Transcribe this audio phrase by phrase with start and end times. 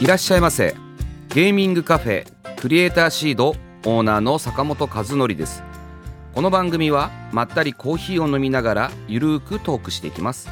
[0.00, 0.74] いらっしゃいませ。
[1.28, 2.24] ゲーミングカフェ
[2.56, 5.62] クリエイターシードオーナーの坂本和則です。
[6.34, 10.48] この番組はまったりコーヒーを飲みながらゆるーくトークしていきます。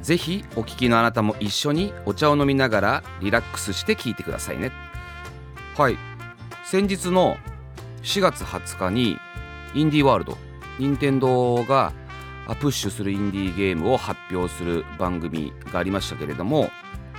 [0.00, 4.70] ぜひお聞きのあなたも一緒にお茶を飲みながらリラックスして聞いてくださいね。
[5.76, 5.98] はい。
[6.64, 7.36] 先日の
[8.04, 9.18] 4月20日に
[9.74, 10.38] インディーワールド
[10.78, 11.92] 任天堂が
[12.60, 16.70] プッシュするインディーゲームを発表する番組がありましたけれども、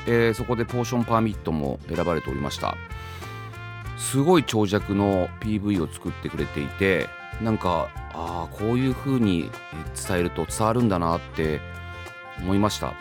[0.07, 2.75] えーそこでポーションパーミットも選ばれておりました。
[3.97, 7.09] すごい長尺の PV を作ってくれていて
[7.41, 9.51] なんかああこういう風に
[10.07, 11.59] 伝えると伝わるんだなって
[12.39, 12.93] 思いました。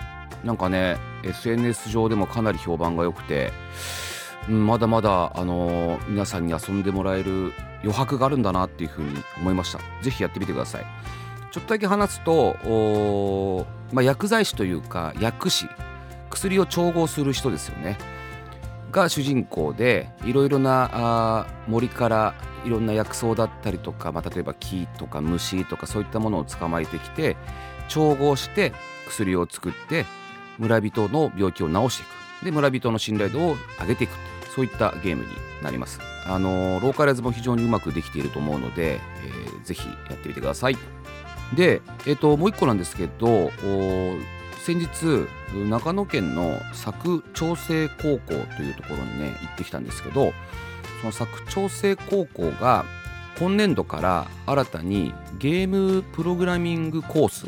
[0.44, 3.52] なんかね SNS 上でもかなり評判が良くて、
[4.48, 9.80] まだまだ、あのー皆さんに遊んでもらえる余白があるんだなっていう風に思いました。
[10.02, 10.86] ぜひやってみてください。
[11.50, 15.66] ちょっとだけ話すとまあ、薬剤師というか薬師。
[16.30, 17.98] 薬を調合する人ですよね。
[18.90, 22.34] が主人公でいろいろなあ森から
[22.64, 27.36] いろんな薬草だったりとか、まあ、例えば木とか虫とかそういったものを捕まえてきて
[27.88, 28.72] 調合して
[29.06, 30.06] 薬を作って
[30.58, 32.44] 村人の病気を治していく。
[32.44, 34.12] で村人の信頼度を上げていく
[34.54, 35.30] そういったゲームに
[35.62, 36.00] なります。
[36.26, 40.78] あのローカライズも非常にうまくできていると思うので、えーぜひやってみてください。
[41.54, 43.50] で、えっともう一個なんですけど
[44.68, 45.26] 先日
[45.70, 50.34] 長野県の佐久長聖高校というところにね行ってきたんですけど
[51.00, 52.84] その佐久長聖高校が
[53.38, 57.46] 今年度から新たにゲームプログラミングコース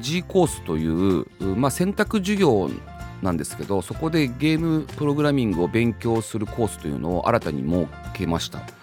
[0.00, 2.68] G コースという、うまあ、選択授業
[3.22, 8.79] なんですけどそこでゲームプログラミングを勉強するコースというのを新たに設けました。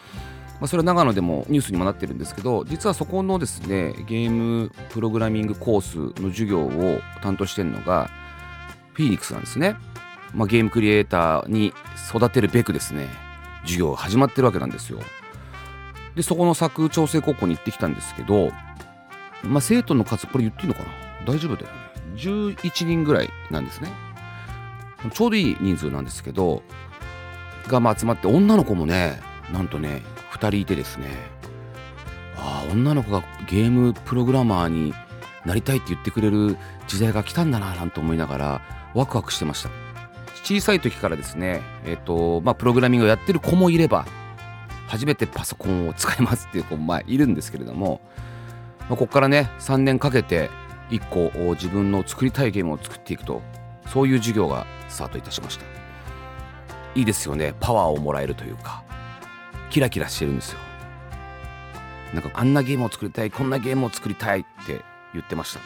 [0.59, 5.81] まあ、それは長野でもニュースにもなってるんですけど実はそこのですねゲームプログラミングコー
[6.15, 8.09] スの授業を担当してるのが
[8.93, 9.75] フィニックスなんですね、
[10.33, 11.73] まあ、ゲームクリエイターに
[12.09, 13.07] 育てるべくですね
[13.61, 14.99] 授業が始まってるわけなんですよ。
[16.15, 18.51] でそこの佐久長聖高校に行ってきたんですけど、
[19.43, 20.89] まあ、生徒の数これ言っていいのかな？
[21.27, 21.73] 大丈夫だよね。
[22.15, 23.91] 11人ぐらいなんですね。
[25.13, 26.63] ちょうどいい人数なんですけど
[27.67, 29.19] がまあ集まって女の子もね
[29.53, 30.01] なんとね
[30.37, 31.07] 2人いてですね。
[32.37, 34.93] ああ女の子がゲームプログラマーに
[35.45, 38.61] なりたいって言ってくれる時代が来たんだななんて思いながら
[38.93, 39.69] ワクワクしてました。
[40.43, 44.05] 小さい時からですねえっ、とまあプログラミングをやってる子もいれば
[44.87, 47.99] 初めてパソコンを使いますっていう子もまあいるんですけれども、
[48.81, 50.49] まあ、ここからね3年かけて
[50.89, 53.41] 1個自分の作りたいゲームを作っていくと
[53.87, 55.65] そういう授業がスタートいたしました。
[56.95, 57.53] いいですよね。
[57.59, 58.83] パワーをもらえるというか。
[59.69, 60.59] キラキラしてるんですよ。
[62.13, 64.81] なんかあんなゲームを作りたいこんなゲームを作りたいって
[65.13, 65.59] 言ってました。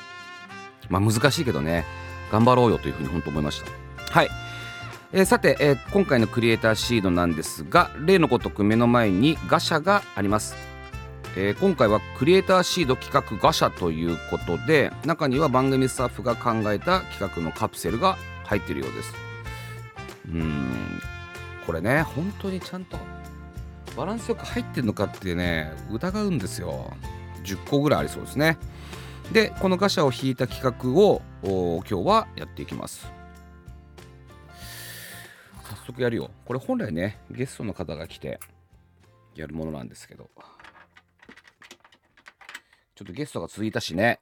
[0.89, 1.85] まあ難しいけどね。
[2.31, 3.72] 頑張ろうよというふうに本当思いました。
[4.12, 4.29] はい、
[5.12, 10.56] えーさて、えー今回のクリエイターシードなんですが例のごとく目の前にガシャがあります。
[11.35, 19.13] えー今回はクリエイターシード企画ガシャということで中には番組スタッフが考えた企画のカプセルが入っているようです。
[20.29, 21.01] うーん。
[21.66, 22.97] これね本当にちゃんと
[23.96, 26.94] バランスよく入ってるのかってね疑うんですよ。
[27.44, 28.57] 10個ぐらいありそうですね。
[29.31, 33.12] でこのガシャを引いた企画を今日はやっていきます。
[35.63, 36.31] 早速やるよ。
[36.46, 38.40] これ本来ねゲストの方が来て
[39.35, 40.30] やるものなんですけど。
[42.96, 44.19] ちょっとゲストが続いたしね。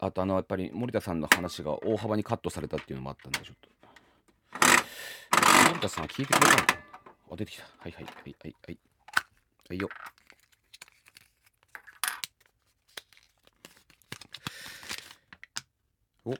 [0.00, 3.68] あとあのやっぱり森田さんの話が大幅にカットされたっていうのもあったんでちょっと。
[5.68, 6.81] 森田さんは聞いてくれたのかな？
[7.32, 7.64] あ出てきた。
[7.78, 8.78] はいはいはいはいはい。
[9.68, 9.88] はいよ。
[16.24, 16.34] お。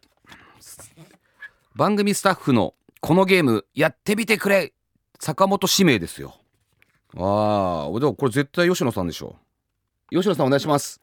[1.75, 4.73] 番組スタッフのこのゲームやってみてくれ。
[5.19, 6.37] 坂本指名ですよ。
[7.17, 8.00] ああ。
[8.00, 9.37] でもこれ絶対吉野さんでしょ。
[10.11, 11.00] 吉野さんお願いします。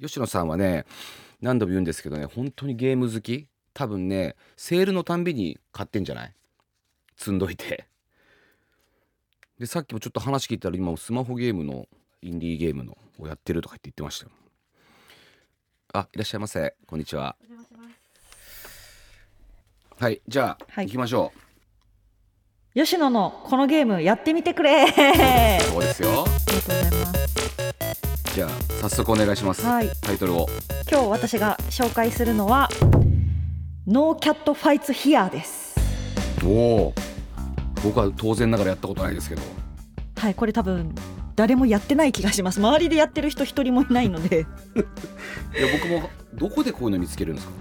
[0.00, 0.84] 吉野さんはね
[1.40, 3.48] 何度も言うんですけどね本当にゲーム好き。
[3.74, 6.34] 多分ねセールのたんびに買ってんじゃない？
[7.16, 7.86] 積んどいて。
[9.58, 11.86] でさっきもちょっと話聞いたら今スマホゲームの
[12.20, 14.32] インディーゲームのをやってるとか言って言ってましたよ。
[15.94, 16.74] あいらっしゃいませ。
[16.86, 17.36] こんにちは。
[19.98, 20.86] はいじゃあ、はい。
[20.86, 21.32] 行きましょ
[22.74, 24.82] 吉野のこのゲームやってみてくれ。
[24.82, 24.86] あ
[25.58, 26.08] りうそうですよ。
[26.10, 28.34] がとうございます。
[28.34, 28.50] じゃあ
[28.82, 29.88] 早速お願いします、はい。
[30.02, 30.46] タイトルを。
[30.92, 32.68] 今日私が紹介するのは
[33.86, 35.74] ノーキャットファイツヒアです。
[36.44, 36.94] おお
[37.86, 39.42] 僕は当然ながらやったことないですけど。
[40.18, 40.94] はいこれ多分
[41.36, 42.58] 誰もやってない気がします。
[42.60, 44.46] 周りでやってる人一人もいないので。
[45.58, 47.52] いや僕もどこでこういうの見つけるんですか？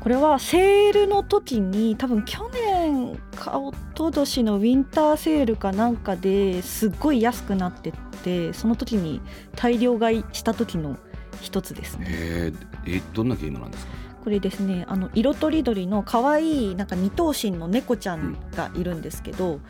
[0.00, 7.92] これはセールの時に多分去年か一昨年のウィンターセールかなんかですっごい安くなってっ
[8.22, 9.20] てその時に
[9.56, 10.98] 大量買いした時の
[11.40, 12.06] 一つですね。
[12.10, 13.92] えー、えどんなゲームなんですか？
[14.22, 19.60] これですねあの色とりどりの可愛いなんか二頭身の猫ちゃんがいるんですけど、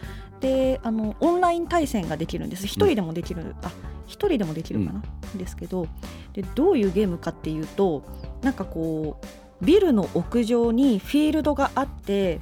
[0.40, 2.66] であのオンライン対戦ができるんです。
[2.66, 3.70] 一人でもできる、あ
[4.06, 5.02] 一人でもできるかな、
[5.36, 5.86] ですけど
[6.34, 8.04] でどういうゲームかっていうと
[8.42, 12.38] なんかこうビルの屋上にフィールドがあって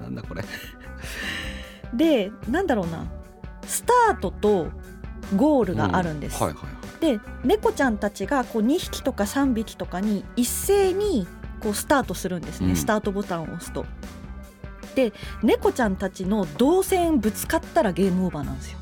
[0.00, 0.44] なんだこれ。
[1.94, 3.06] でなんだろうな
[3.66, 4.68] スタートと
[5.36, 6.42] ゴールがあるんです。
[6.42, 11.26] はいはいはいで猫ちゃんたちがこう2匹とか3匹とかに一斉に
[11.60, 12.76] こうスタートするんですね、うん。
[12.76, 13.84] スタートボタンを押すと。
[14.94, 15.12] で
[15.42, 18.78] 猫ちゃんたちの動線ぶつかったらゲームオーバーなんですよ。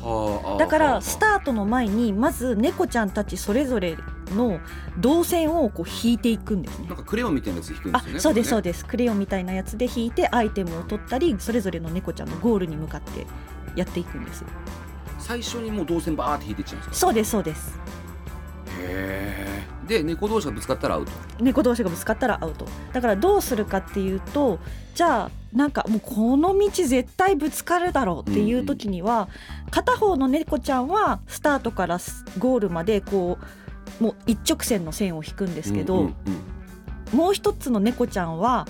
[0.00, 3.96] はあだかはあらスタートの前にまず猫ちゃんたちそれぞれ
[4.28, 4.60] の
[4.98, 6.86] 動線をこう引いていくんですね。
[6.86, 8.86] なんかクレヨンみたいなやつ引くんであすよねそうですそうでです。
[8.86, 13.26] クレヨンみたいなやつで引いてアイテムを取ったりそれぞれの猫ちゃんのゴールに向かって
[13.74, 14.44] やっていくんです
[15.26, 16.94] 最初にもう動線バーって引いていっちゃうんですか？
[16.94, 17.78] そうですそうです。
[18.78, 21.12] へえで猫同士がぶつかったらアウト？
[21.40, 22.66] 猫同士がぶつかったらアウト。
[22.92, 24.60] だからどうするかっていうと
[24.94, 29.28] じゃあなんかもうこの道絶対ぶつかるだろうっていう時には、
[29.70, 33.38] 片方の猫ちゃんはスタートからスゴールまでこ
[34.00, 36.14] うもう一直線の線を引くんですけど、うんうん
[37.12, 37.18] うん。
[37.18, 38.66] もう一つの猫ちゃんは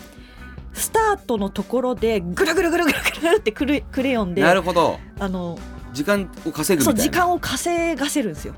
[0.75, 4.99] スタートのところでぐるぐるぐるぐるぐるってクレクレヨンでなるほど。
[5.19, 5.59] あの
[5.97, 6.85] 時間を稼ぐみたいな。
[6.85, 8.55] そう時間を稼がせるんですよ。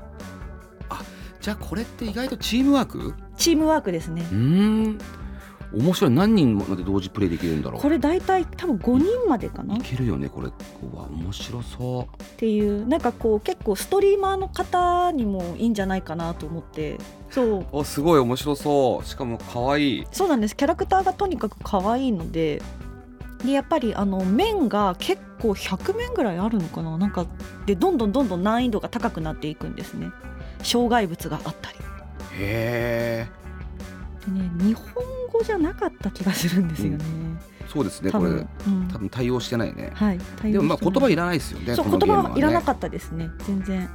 [1.41, 3.13] じゃあこれって意外とチームワーク？
[3.37, 4.27] チームワークですね。
[4.29, 4.37] うー
[4.89, 4.97] ん。
[5.71, 6.11] 面白い。
[6.11, 7.81] 何人まで同時プレイできるんだろう？
[7.81, 9.77] これ大体多分5人までかな。
[9.77, 10.47] いけるよねこれ。
[10.47, 12.23] うわ面白そう。
[12.23, 16.97] っていうなんかこう結構ストリーマーの方にもいいんじゃないかなと思って。
[17.29, 17.65] そう。
[17.71, 19.07] おすごい面白そう。
[19.07, 20.07] しかも可愛い。
[20.11, 20.57] そうなんです。
[20.57, 22.61] キャラクターがとにかく可愛いので
[23.43, 26.97] でやっぱりあの面が結構100面ぐらいあるのかな。
[26.97, 27.25] なんか
[27.65, 30.09] でどんどんどんどん難易度が高くなっていくんですね。
[30.61, 31.77] 障害物があったり。
[32.37, 33.27] へえ
[34.25, 34.93] でね日本
[35.31, 37.05] 語じゃなかった気がするんですよね、
[37.67, 38.23] そうですねこれ。
[38.25, 38.87] 多分、うん。
[38.89, 39.91] 多分対応してないね。
[39.93, 43.29] はい対応でもまあ言葉いらないですよねそうね言葉いらなかったですね。
[43.45, 43.89] 全然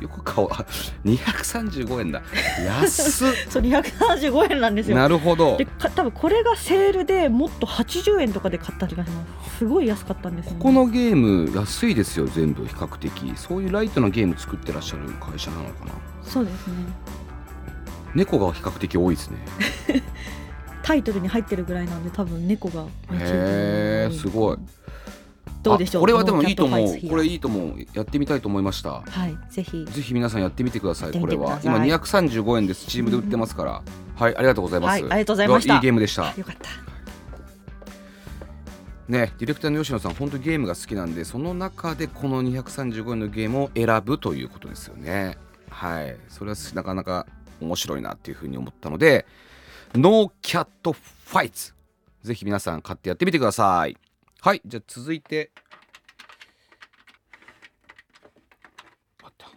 [0.00, 0.64] よく顔あ
[1.04, 2.22] 235円だ。
[2.64, 3.32] 安っ。
[3.48, 4.96] そう275円なんですよ。
[4.96, 5.56] なるほど。
[5.56, 9.58] でか多分これがセールでもっと80円とかで買った気がします。
[9.58, 13.32] すごい安かったんですよ、ね、ここのゲーム安いですよ全部比較的。
[13.36, 15.92] そういうライトなゲーム作ってらっしゃる会社なのかな。
[16.22, 16.74] そうですね。
[18.14, 19.38] 猫が比較的多いですね。
[20.82, 24.56] タイトルに入ってるぐらいなんで多分猫がへーすごい
[25.66, 26.00] どうでしょう？
[26.00, 27.08] あこれはでもいいと思う。
[27.08, 27.86] これいいと思う。
[27.92, 29.02] やってみたいと思いました。
[29.02, 29.84] はいぜひ。
[29.84, 31.60] ぜひ皆さんやってみてくださいこれは。
[31.62, 32.86] 今235円です。
[32.86, 33.82] チームで売ってますから、
[34.14, 35.74] はいありがとうございます、はいありがとうございました。
[35.74, 36.34] いいゲームでした。
[36.36, 36.70] よかった。
[39.08, 45.36] ねディレクターの吉野さん本当ゲームが好きなんでその中でこの235円のゲームを選ぶということですよね。
[45.70, 46.16] はい。
[46.28, 47.26] それはなかなか
[47.60, 49.26] 面白いなっていうふうに思ったので
[49.94, 51.74] ノーキャットファイツ。
[52.22, 53.96] ぜひ皆さん買ってやってみてください
[54.40, 55.50] はいじゃあ続いて。
[59.22, 59.48] あった。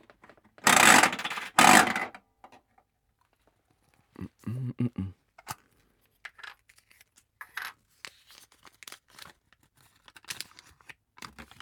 [4.47, 5.15] うんうんうん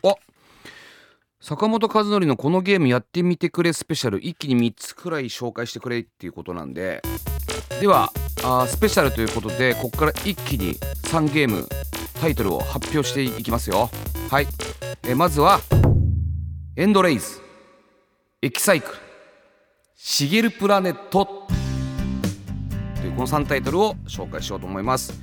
[0.03, 0.15] あ
[1.41, 4.19] 坂本和則のこのゲームやってみてくれスペシャル。
[4.19, 7.01] 一気に3つくらい紹介してくれっていうことなんで。
[7.81, 8.11] では
[8.43, 11.67] あスペシャルということでここから一気に3ゲーム
[12.17, 13.89] タイトルを発表していきますよ。
[14.29, 14.47] はい、
[15.03, 15.59] えまずは
[16.75, 17.41] エンドレイズ。
[18.41, 18.95] エキサイクル。
[19.95, 21.47] シゲルプラネット。
[22.95, 25.19] というこの3タイトルを紹介しようと思います。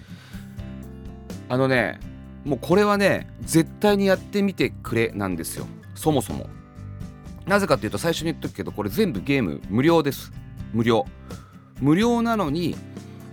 [1.48, 2.00] あのね
[2.44, 5.66] もうこれはね絶対にやってみてくれなんですよ。
[5.94, 6.48] そもそも。
[7.46, 10.32] なぜかっていうと最初に言っとくけどこれ全部ゲーム無料です。
[10.72, 11.06] 無料。
[11.80, 12.76] 無料なのに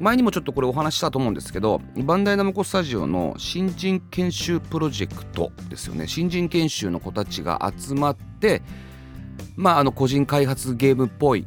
[0.02, 6.08] 前にもちょっとこれお話したと思うんですけどバンダイナムコスタジオの新人研修プロジェクトですよね。
[6.08, 8.64] 新人研修の子たちが集まって
[9.56, 11.46] まああの個人開発ゲームっぽい、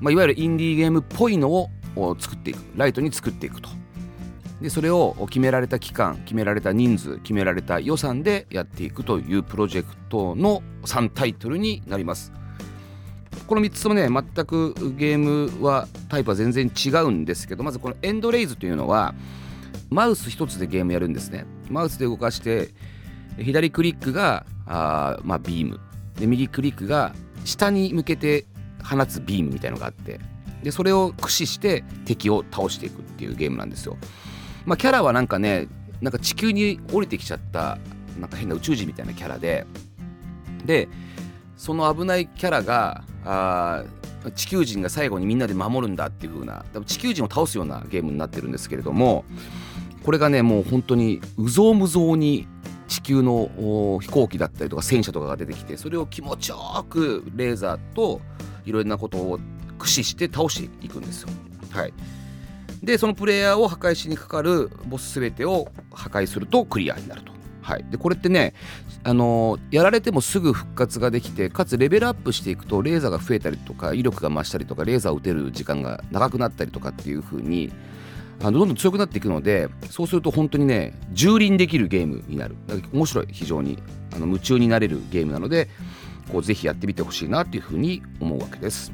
[0.00, 1.68] まあ、いわゆるインディーゲームっぽいのを
[2.16, 2.58] 作っていく。
[2.76, 3.68] ライトに作っていくと。
[4.60, 12.32] でそれを決められた期間決められた人数決められた予算でやっていくというプロジェクトの3タイトルになります。
[13.46, 19.14] この3つともね全くゲームはタイプは全然違うんですけどまずこのエンドレイズというのは
[19.90, 21.44] マウス1つでゲームやるんですね。
[21.68, 22.70] マウスで動かして
[23.38, 25.80] 左クリックがあまあビーム。
[26.18, 28.46] で右クリックが下に向けて
[28.82, 30.20] 放つビームみたいのがあって。
[30.62, 33.96] でそれを駆使して敵を倒していくっていうゲームなんですよ。
[34.64, 35.66] まあキャラはなんかね
[36.00, 37.78] なんか地球に降りてきちゃった
[38.18, 39.66] なんか変な宇宙人みたいなキャラで。
[40.64, 40.88] で
[41.62, 43.84] その危ないキャラがあ
[44.34, 49.24] 地球人が最後にみんなで守るんだっていう風な地球人を倒すようなゲームになってるんですけれども
[50.02, 52.48] これがねもう本当にうぞうむぞうに
[52.88, 56.56] 地球の飛行機だったりとか戦車とかが出てきてそれを気持ちよ
[56.90, 58.20] くレーザーと
[58.64, 59.38] いろいろなことを
[59.78, 61.28] 駆使して倒していくんですよ。
[61.70, 61.94] はい、
[62.82, 67.41] でそのプレイヤーを破壊しにかかるボス全てを破壊するとクリアになると。
[67.62, 68.54] はい、でこれってね、
[69.04, 77.72] あのー、やられてもすぐ復活ができてかつレベルアップしていくとレーザーが増えたりとか威力が増したりとかレーザーを撃てる時間が長くなったりとかっていう風に
[78.40, 82.56] あのどんどん強くなっていくのでそうすると本当にね蹂躙できるゲームになる。
[82.92, 83.78] 面白い非常に
[84.12, 85.68] あの夢中になれるゲームなので
[86.32, 88.92] こうぜひやってみてほしいなっていう風に思うわけです。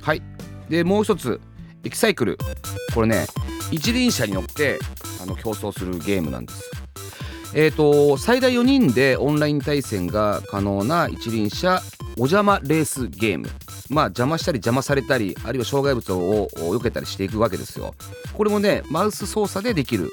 [0.00, 0.22] はい。
[0.68, 1.40] でもう一つ
[1.84, 2.38] エキサイクル。
[2.92, 3.26] これね
[3.70, 4.80] 一輪車に乗って
[5.22, 6.87] あの競争するゲームなんです。
[7.54, 11.80] えーと、最大4人でオンライン対戦が可能な一輪車
[12.16, 13.48] お邪魔レースゲーム。
[13.88, 17.94] まあ邪魔したり邪魔されたりあるいは障害物を避けたりしていくわけですよ。
[18.34, 20.10] これもねマウス操作でできる、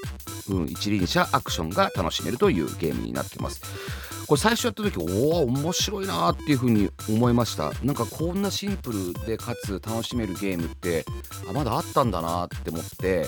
[0.50, 3.62] うん、一輪車アクションが楽しめるというゲームになってます。
[4.28, 7.72] これ最初やった時おお面白いなっていう風に思いました。
[7.84, 11.06] なんかこんなシンプルでかつ楽しめるゲームって
[11.48, 13.28] あまだあったんだなって思って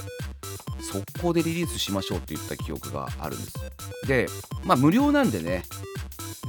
[0.81, 4.07] 速攻でリリースしましょうって言った記憶があるんです。
[4.07, 4.27] で
[4.63, 5.63] まあ無料なんでね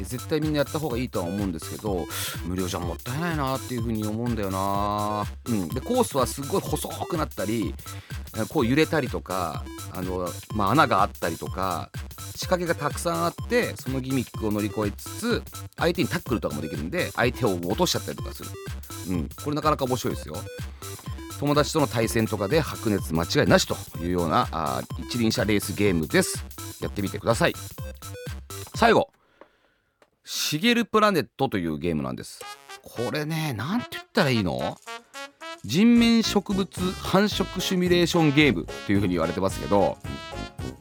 [0.03, 2.07] 絶対みんなやった方がいいとは思うんですけど
[2.47, 5.69] 無料じゃもったいないなっていう風に思うんだよなうん。
[5.69, 7.75] でコースはすごい細くなったり
[8.49, 11.90] こう揺れたりとかあの、まあ、穴があったりとか
[12.37, 15.42] 仕掛けがたくさんあってそのギミックを乗り越えつつ
[15.76, 18.50] 相手にタックルとかもできるんで相手を落としちゃったりとかする。
[19.08, 19.28] うん。
[19.42, 20.37] これなかなか面白いですよ。
[21.40, 26.44] 友達との対戦とかで白熱間違いなしというようなあ一輪車レースゲームです。
[26.80, 27.54] やってみてください。
[28.75, 29.11] 最後。
[30.25, 32.40] シゲルプラネットというゲームなんです。
[32.82, 34.76] これね何て言ったらいいの？
[35.65, 39.99] 人面植物繁殖シミュレーションゲームっていう風に言われてますけど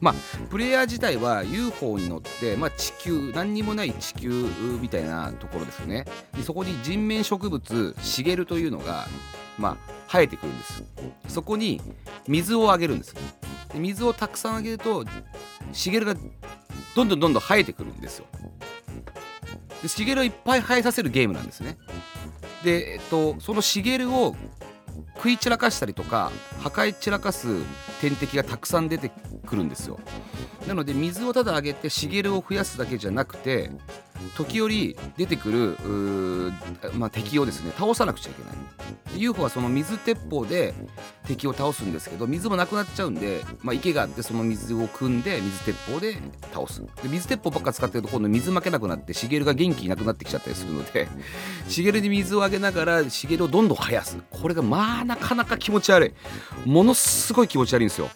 [0.00, 0.14] まあ
[0.48, 4.46] プレイヤー自体は UFO に乗って、まあ、地球何にもない地球
[4.80, 6.04] みたいなところですよね。
[6.36, 9.06] でそこに人面植物シゲルというのが
[9.58, 10.84] まあ生えてくるんです。
[11.28, 11.80] そこに
[12.26, 13.14] 水をあげるんです。
[13.72, 15.04] で水をたくさんあげると
[15.72, 16.14] シゲルが
[16.94, 18.26] どんどんどんどん生えてくるんですよ。
[19.82, 21.76] でシゲルをいっぱい生えさせるゲームなんですね。
[22.64, 24.34] で、えっと、そのシゲルを
[25.18, 27.48] 食い散らかしたりとか破壊散らかす
[28.00, 29.10] 天敵がたくさん出て
[29.44, 29.98] くるんですよ。
[30.66, 33.70] なので水をただあげて茂を増やすだけじゃなくて
[34.36, 35.76] 時折出てくる、
[36.94, 38.54] まあ、敵をですね倒さなくちゃいけない。
[39.16, 40.74] UFO はその水鉄砲で
[41.26, 46.16] 敵を倒すんですけど水もなくなっちゃうんで、まあ、池があってその水を汲んで水鉄砲で
[46.52, 46.82] 倒す。
[47.02, 51.08] で水鉄砲ばっか使ってると今度水負けなくなって茂が元気なくなってきちゃったりするので
[51.68, 54.16] 茂に水をあげながら茂をどんどん生やす。
[54.30, 56.68] これがまあなかなか気持ち悪い。
[56.68, 58.10] ものすごい気持ち悪いんですよ。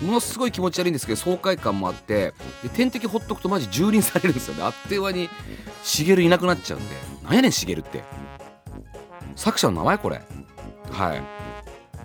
[0.00, 2.32] ものすごい気持ち悪いんですけど爽快感もあって
[2.62, 4.62] で天敵ほっとくとマジ蹂躙されるんですよね。
[4.62, 5.28] あっという間に
[5.82, 6.94] 茂いなくなっちゃうんで。
[7.24, 8.02] なんやねん茂って。
[9.36, 10.20] 作者の名前これ。
[10.90, 11.22] はい。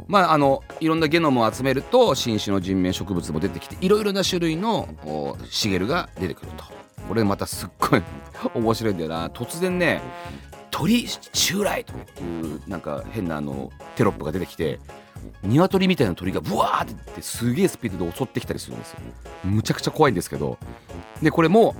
[0.08, 4.88] まああのいろんなゲノムを集めると新種の人面植物も出てきていろいろな種類の
[5.50, 6.65] 茂が出てくると。
[7.08, 8.03] これまたすっごい
[8.53, 9.29] 面白いんだよな。
[9.29, 10.01] 突然ね
[10.72, 14.79] 鳥襲来というなんか変なあのテロップが出てきて
[15.43, 19.00] 鶏みたいな鳥がブワーってすげえスピードで襲ってきたりするんですよ。
[19.43, 20.57] むちゃくちゃ怖いんですけど。
[21.21, 21.75] でこれも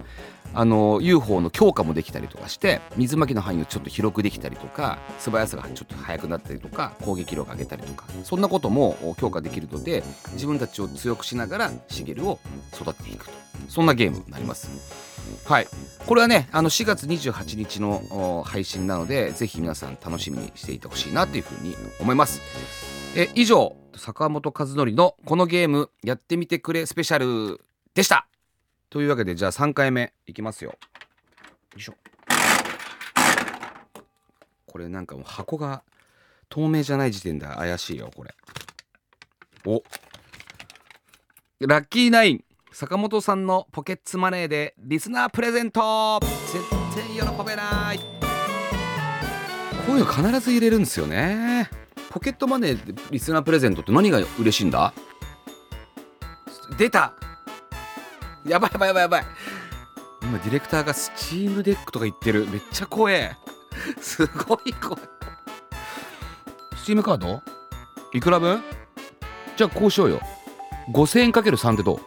[0.54, 10.04] あの UFO の強化もできたりとかして水まきの範囲をちょっと広くできたりとか素早さがちょっと速くなったりとか攻撃力上げたりとかそんなことも強化できるので
[10.34, 12.40] 自分たちを強くしながらシゲルを
[12.74, 13.32] 育てていくと。
[13.70, 14.70] そんなゲームになります。
[15.46, 15.68] はい。
[16.06, 22.87] これはねあの4月28日の配信なのでぜひ皆さん楽しみにしていてほしいなというふうに思います。
[23.20, 27.60] え以上坂本和則のこのゲームやってみてくれスペシャル
[27.96, 28.28] でした。
[28.92, 30.70] というわけでじゃあ3回目いきますよ。
[30.70, 30.78] よ
[31.78, 31.96] いしょ。
[34.68, 35.82] これなんかもう箱が
[36.48, 38.36] 透明じゃない時点で怪しいよこれ。
[39.66, 39.82] お。
[41.62, 46.20] ラッキーナイン坂本さんのポケットマネーでリスナープレゼント。
[46.94, 47.98] 全然喜べない。
[49.88, 51.87] こういうの必ず入れるんですよね。
[52.18, 54.92] ポケットマネーでリスナープレゼントって何が嬉しいんだ？
[56.76, 57.14] 出た。
[58.44, 59.26] やばいやばいやばいやばい。
[60.24, 62.48] 今ディレクターが Steam Deck とか言ってる。
[62.48, 63.36] めっちゃ怖え。
[64.02, 65.02] すごい怖い。
[66.78, 67.40] スチームカード？
[68.16, 68.64] いくら分？
[69.56, 70.20] じゃあこうしようよ。
[70.94, 72.00] 5000円かける3ってどう？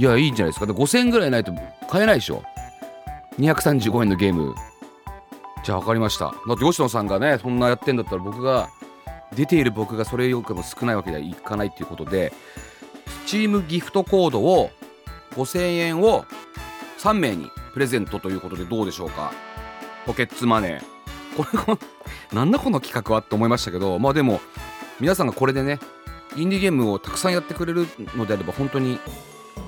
[0.00, 0.66] いやいいんじゃないですか。
[0.66, 1.52] で5000円ぐらいないと
[1.90, 2.44] 買えないでしょ。
[3.40, 4.54] 235円のゲーム。
[5.64, 6.26] じゃあ分かりました。
[6.26, 8.70] だって吉野さんがねそんなやってんだったら僕が
[9.34, 12.32] 出ている僕がそれよりも少ないわけにはいかないっていうことで
[13.24, 14.70] スチームギフトコードを
[15.32, 16.24] 5000円を
[16.98, 19.32] 3名にプレゼントということでどうでしょうか？
[20.06, 21.36] ポケッツマネー。
[21.36, 21.78] これこ
[22.34, 24.40] なんだこの企画はって思いましたけどまあでも
[25.00, 25.78] 皆さんがこれでね
[26.36, 27.86] インディーゲームをたくさんやってくれる
[28.16, 28.98] のであれば本当に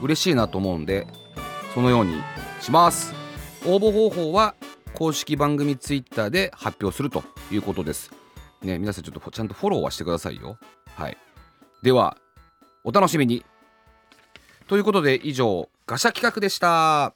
[0.03, 1.07] 嬉しいなと思うんで
[1.75, 2.23] そのように
[2.61, 3.15] します。
[3.67, 4.55] 応募方法は
[4.93, 8.13] 公式番組ツイッターで発表するということです。
[8.65, 10.59] ね皆さんちょっとちゃんとフォローはしてくださいよ。
[10.97, 11.17] はい。
[11.83, 12.17] では
[12.85, 13.45] お楽しみに。
[14.67, 17.15] ということで以上ガシャ企画でした。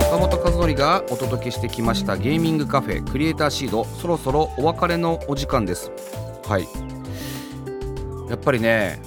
[0.00, 5.92] 坂本和則がお届けしてきましたゲーミングカフェクリエイターシードそろそろお別れのお時間です。
[6.46, 6.66] はい。
[8.30, 9.00] やっぱりね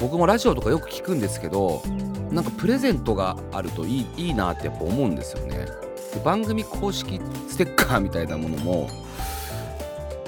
[0.00, 1.82] 僕もラジオとかよく聞くんですけど
[2.30, 5.66] なんかプレゼントがあるといいいいなってやっぱ思うんですよね。
[6.14, 8.88] で番組公式ステッカーみたいなものも、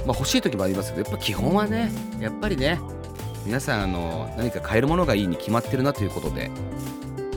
[0.07, 2.79] まあ、欲しい時もありますけどやっぱ基本はねやっぱりね
[3.45, 6.51] 皆さんあの何か買えるものがいいに決まってるなということで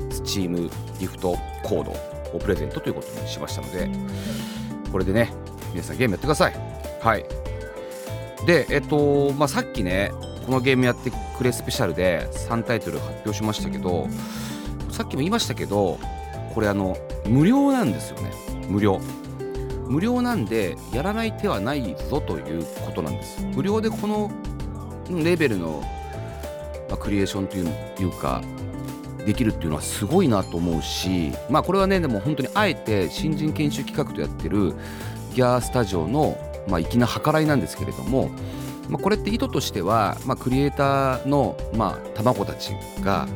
[0.10, 0.69] スチーム
[1.00, 1.91] ギフトコード
[2.36, 3.89] をプレゼントということにしましたので
[4.91, 5.32] これでね
[5.72, 6.54] 皆さんゲームやってください。
[7.02, 7.26] はい。
[8.46, 10.12] でえっとまあさっきね
[10.45, 14.08] このゲームやってくれスペシャルで3タイトル発表しましたけど
[14.91, 15.99] さっきも言いましたけど
[16.53, 18.32] これあの無料なんですよね。
[18.67, 18.99] 無料。
[19.88, 23.45] 無料なんでやらない手はないぞということなんです。
[23.56, 24.32] 無料でこの
[25.10, 25.84] レベルの、
[26.89, 27.67] まあ、クリエーションという
[27.99, 28.41] いうか
[29.25, 34.73] できるっていうのはすごいなと思うしまあこれはねでも本当にあえて新人研修企画とやってる
[35.34, 38.29] ギャースタジオの、まあ、粋な計らいなんですけれども、
[38.89, 43.28] まあ、これって意図としては、まあ、クリエイターの、まあ、卵たちが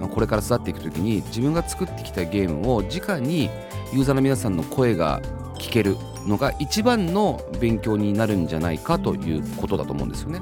[0.00, 3.50] まあこれから育っていく時に自分が作ってきたゲームを直に
[3.92, 5.20] ユーザーの皆さんの声が
[5.58, 10.40] 聞けるのが一番の勉強になるんじゃないかということだと思うんですよね。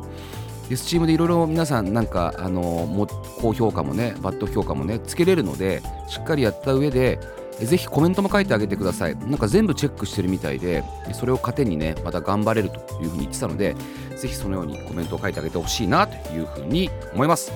[0.69, 3.09] で Steam でいろいろ皆さんなんかあの
[3.41, 7.21] 高評価もねバッド評価もねつけれるのでしっかりやった上で
[7.59, 9.17] ぜひコメントも書いてあげてください。
[9.17, 13.75] なんか全部チェックしてるみたいでそれを糧にねまた頑張れるというふうに言ってたので
[14.17, 17.53] ぜひそのようにコメントを書いてあげてほしいなというふうに思います。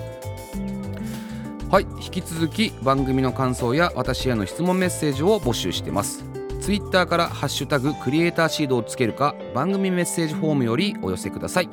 [1.71, 6.25] はい引き続き番組の感想や私への質問メッセージを募集してます。
[6.61, 11.69] ツイッターから「ハッシュタグクリエイターシード」をつけるか番組メッセージフォームよりお寄せください。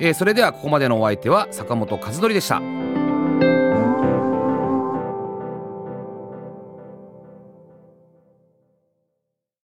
[0.00, 2.87] えーそれではここまでのお相手は坂本和則でした。